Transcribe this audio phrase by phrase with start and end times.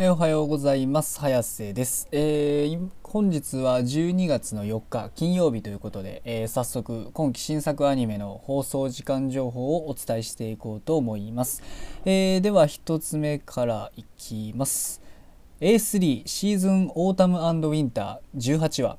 [0.00, 1.18] えおはようございます。
[1.18, 11.64] 早瀬です、えー本日は12月の4日金曜日ということで、えー早速今期新作アニメの放送時間情報をお伝えしていこうと思います、
[12.04, 15.02] えーでは1つ目からいきます。
[15.60, 18.98] A3 シーズンオータムウィンター18話。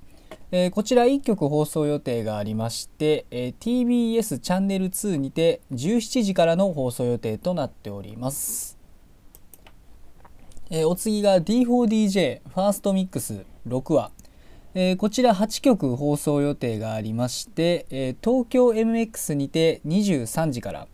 [0.51, 8.78] えーこちら1曲放送予定がありまして、え TBS チャンネル2にて17時からの放送予定となっております。
[10.71, 14.11] えーお次が D4DJ ファーストミックス6話、
[14.75, 20.87] えーこちら8曲放送予定がありまして、えー東京 MX にて23時から。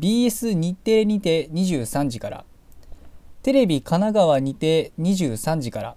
[0.00, 2.44] BS 日テレにて23時から。
[3.44, 5.96] テレビ神奈川にて23時から。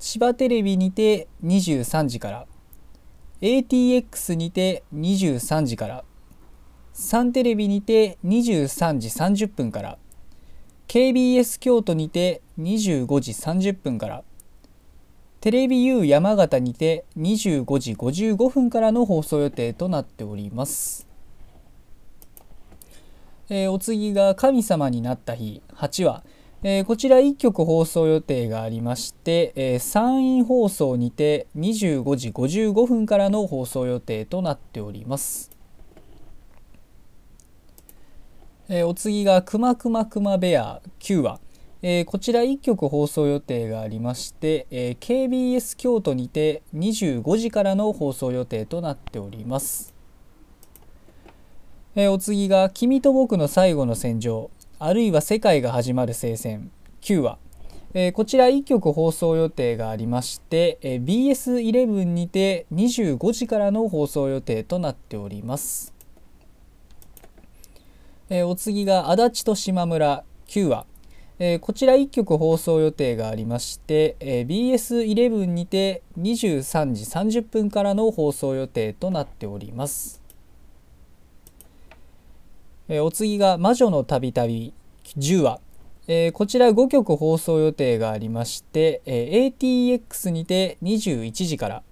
[0.00, 2.46] 千葉テレビにて23時から。
[3.40, 6.04] ATX にて23時から。
[6.92, 9.98] サンテレビにて23時30分から。
[10.88, 14.22] KBS 京都にて25時30分から
[15.40, 21.06] テレビ U 山形にて25時55分からの放送予定となっております、
[23.50, 26.24] えーお次が「神様になった日」8話、
[26.62, 35.53] えーこちら1曲放送予定がありまして、えー山陰放送にて25時55分からの放送予定となっております。
[38.68, 41.38] えーお次が「くまくまくまベア」9話、
[41.82, 49.92] えーこちら1曲放送予定がありまして、えー KBS 京都にて25時からの放送予定となっております、
[51.94, 56.70] えお次が「君と僕の最後の戦場」あるいは「世界が始まる聖戦」
[57.02, 57.38] 9話。
[57.96, 65.93] えこちら1曲放送予定がありまして、えー BS11 にて25時からの放送予定となっております。
[68.34, 70.86] えーお次が足立と島村9話、
[71.38, 77.04] えーこちら1曲放送予定がありまして、えー BS11 にて23時
[77.40, 80.20] 30分からの放送予定となっております、
[82.88, 84.74] えーお次が魔女のたびたび
[85.16, 85.60] 10話、
[86.08, 91.84] えーこちら5曲放送予定がありまして、えー ATX にて21時から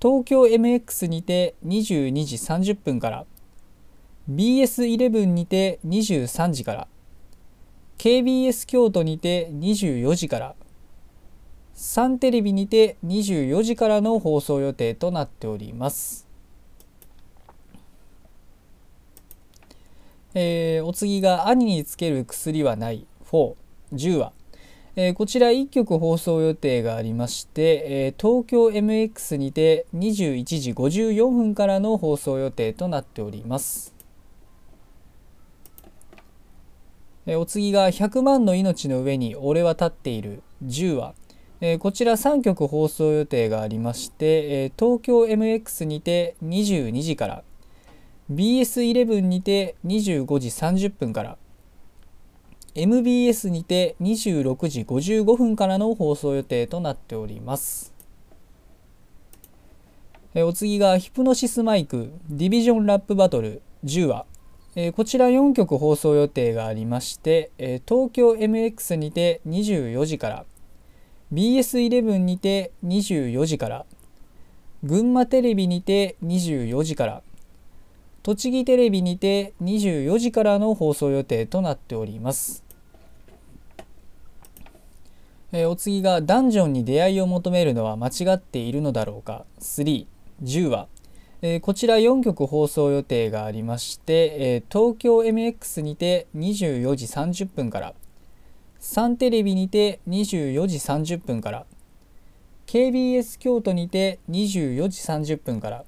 [0.00, 3.26] 東京 MX にて22時30分から
[4.30, 6.88] BS11 にて23時から
[7.98, 10.54] KBS 京都にて24時から
[11.74, 16.26] サンテレビにて24時からの放送予定となっております。
[20.34, 24.32] えーお次が「兄につける薬はない410話」
[24.94, 33.99] えーこちら1曲放送予定がありまして、えー東京 MX にて21時54分からの放送予定となっております。
[37.30, 40.42] えお次が「100万の命の上に俺は立っている。
[40.64, 41.14] 10話」
[41.62, 47.44] えこちら3曲放送予定がありまして、え東京 MX にて22時から。
[48.32, 51.38] BS11 にて25時30分から。
[52.74, 57.94] MBS にて26時55分からの放送予定となっております。
[60.34, 63.62] えお次がヒプノシスマイクディビジョンラップバトル。
[63.84, 64.26] 10話。
[64.76, 70.44] えーこちら4曲放送予定がありまして、えー東京 MX にて24時から
[71.32, 73.86] BS11 にて24時から
[74.84, 77.22] 群馬テレビにて24時から
[78.22, 82.62] 栃木テレビにて24時からの放送予定となっております。
[85.52, 90.06] えーお次が「ダンジョンに出会いを求めるのは間違っているのだろうか3」
[90.44, 90.86] 10話
[91.42, 97.94] えーこちら4曲放送予定がありまして、えー東京 MX にて24時30分から
[98.78, 101.64] サンテレビにて24時30分から
[102.66, 105.84] KBS 京都にて24時30分から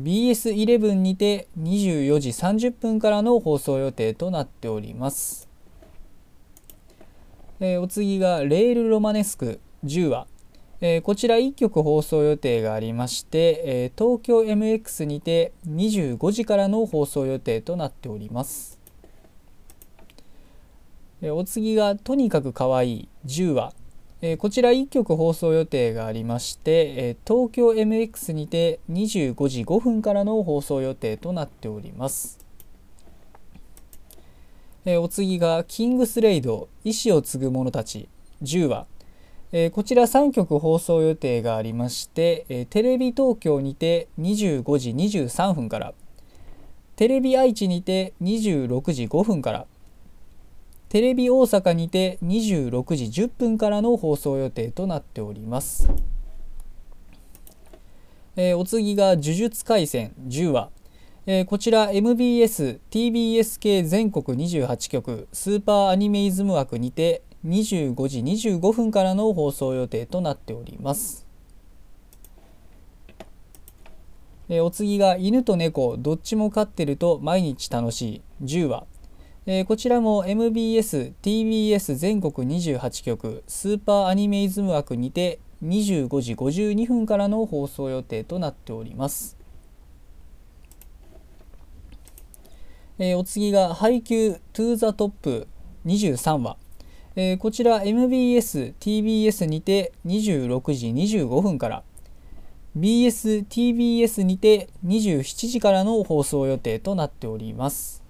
[0.00, 5.48] BS11 にて24時30分からの放送予定となっております。
[7.58, 10.28] えーお次が「レールロマネスク10話」
[10.86, 18.78] えーこちら1曲放送予定がありまして、えー東京 MX にて25時からの放送予定となっております。
[21.22, 23.72] えーお次が「とにかくかわいい10話」
[24.20, 32.38] えこちら1曲放送予定がありまして、え東京 MX にて25時5分からの放送予定となっております。
[34.84, 38.06] えお次が「キングスレイド意志を継ぐ者たち」
[38.44, 38.86] 10話、
[39.56, 45.94] えーこちら3曲放送予定がありまして、えーテレビ東京にて25時23分から
[46.96, 49.66] テレビ愛知にて26時5分から
[50.88, 55.88] テレビ大阪にて26時10分からの放送予定となっております。
[58.34, 60.70] えー、お次が「呪術廻戦10話」
[61.26, 71.26] えー、こちら MBS、TBS 系全国28局スーパーアニメイズム枠にて25時25分からの放送予定となっております。
[74.48, 78.86] え、お次が犬と猫どっちも飼ってると毎日楽しい10話、
[79.46, 89.36] え、こちらも MBS、TBS 全国28局スーパーアニメイズム枠にて25時52分からの放送予定となっております。
[92.98, 95.48] え、お次が配給トゥーザトップ
[95.84, 96.56] 23話、
[97.16, 101.84] えー、こちら MBS、TBS にて26時25分から
[102.76, 108.02] BS、TBS にて27時からの放送予定となっております。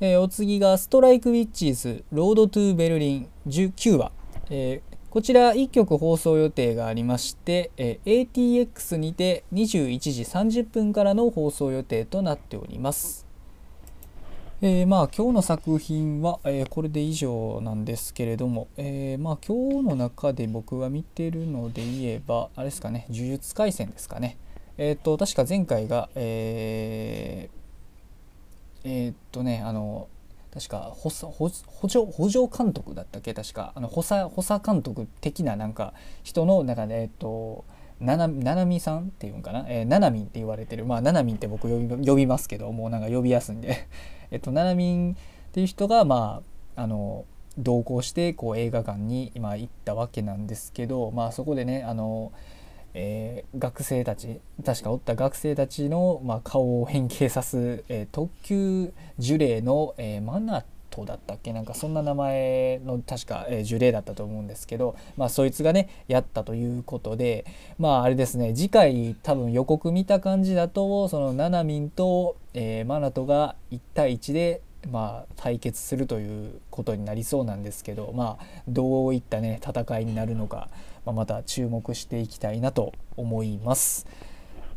[0.00, 4.12] えー、お次がストライクウィッチーズロードトゥーベルリン19話、
[4.48, 13.27] えー、こちら1曲放送予定がありまして、え ATX にて21時30分からの放送予定となっております。
[14.60, 24.36] えー、まあ今日の作品は、えー、これで以上なんですけれども、えー、まあ今日の中で僕が見てるので言えばあれですかね呪術廻戦ですかね。
[24.76, 30.08] えっ、と確か前回がえー、えっとねあの
[30.52, 31.48] 確か補助補
[32.28, 33.34] 助監督だったっけ？
[33.34, 35.94] 確かあの補佐補佐監督的ななんか
[36.24, 37.64] 人の中でえっと
[38.00, 40.84] ななななみさんっていうんかな、え、ななみんって言われてる。
[40.84, 43.88] まあななみんって僕呼び呼びますけどもうなんか呼びやすいんで。
[44.30, 45.16] えっとななみんっ
[45.52, 46.42] ていう人がま
[46.76, 47.24] ああの
[47.58, 52.32] 同行してこう映画館に今行ったわけなんですけどまあそこでねあの
[52.94, 60.64] えー、学生たち確かおった学生たちの、まあ、顔を変形さす、えー、特級呪霊の、えー、マナ
[61.00, 61.52] トだったっけ？
[61.52, 67.44] なんかそんな名前の確か、えー、呪霊だったと思うんですけど、まあ、そいつがねやったということで
[67.78, 74.62] まああれですね次回多分予告見た感じだとそのナナミンと、えー、マナトが1対1で
[74.92, 80.68] まあ、対決するということになりそうなんですけど、まあ、どういったね戦いになるのか、
[81.04, 84.06] まあ、また注目していきたいなと思います。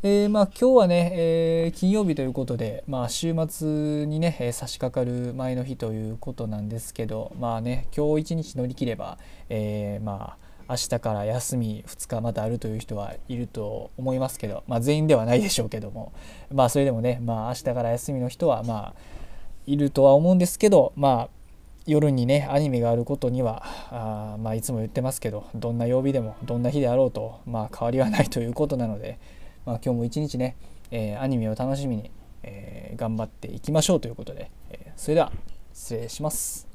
[0.03, 9.19] えー、まあ、今日はね、えー、金曜日ということで、まあ、週末にね、えー、差し掛かる前の日ということなんですけどまあね今日一日乗り切れば、
[9.49, 10.37] えま
[10.67, 16.13] あ明日から休み2日またあるという人はいると思いますけど、まあ、全員ではないでしょうけども
[16.51, 19.01] まあそれでもね、まあ、明日から休みの人はまあ
[19.67, 21.29] いるとは思うんですけどまあ
[21.85, 23.61] 夜にねアニメがあることには
[23.91, 29.19] あまあいつも言ってますけどどんな曜日でもどんな日であろうとまあ変わりはないということなので、
[29.65, 30.55] まあ、今日も一日ね、
[30.89, 32.11] えー、アニメを楽しみに、
[32.43, 35.31] えー、頑張っていきましょうということで、え、それでは
[35.73, 36.70] 失礼します。